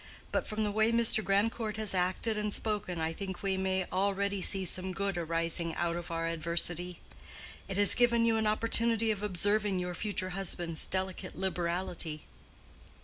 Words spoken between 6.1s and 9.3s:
adversity. It has given you an opportunity of